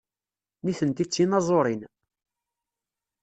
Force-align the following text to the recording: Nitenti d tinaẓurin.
Nitenti 0.63 1.05
d 1.07 1.09
tinaẓurin. 1.13 1.81